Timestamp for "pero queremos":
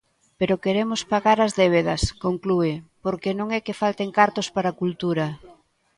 0.39-1.01